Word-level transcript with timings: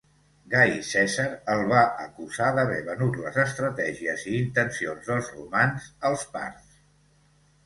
Gai 0.51 0.71
Cèsar 0.85 1.25
el 1.55 1.59
va 1.71 1.81
acusar 2.05 2.47
d'haver 2.55 2.79
venut 2.87 3.19
les 3.27 3.37
estratègies 3.43 4.25
i 4.33 4.35
intencions 4.39 5.07
dels 5.11 5.31
romans 5.37 5.87
als 6.11 6.27
parts. 6.39 6.83